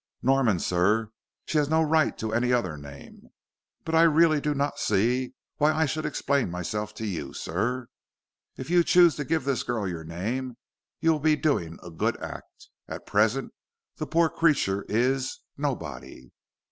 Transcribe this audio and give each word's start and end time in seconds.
"Norman, 0.23 0.57
sir. 0.57 1.11
She 1.45 1.59
has 1.59 1.69
no 1.69 1.83
right 1.83 2.17
to 2.17 2.33
any 2.33 2.51
other 2.51 2.75
name. 2.75 3.27
But 3.85 3.93
I 3.93 4.01
really 4.01 4.41
do 4.41 4.55
not 4.55 4.79
see 4.79 5.35
why 5.57 5.71
I 5.71 5.85
should 5.85 6.07
explain 6.07 6.49
myself 6.49 6.95
to 6.95 7.05
you, 7.05 7.33
sir. 7.33 7.87
If 8.57 8.71
you 8.71 8.83
choose 8.83 9.13
to 9.17 9.23
give 9.23 9.45
this 9.45 9.61
girl 9.61 9.87
your 9.87 10.03
name 10.03 10.57
you 11.01 11.11
will 11.11 11.19
be 11.19 11.35
doing 11.35 11.77
a 11.83 11.91
good 11.91 12.17
act. 12.19 12.69
At 12.87 13.05
present 13.05 13.53
the 13.97 14.07
poor 14.07 14.27
creature 14.27 14.87
is 14.89 15.41
nobody." 15.55 16.31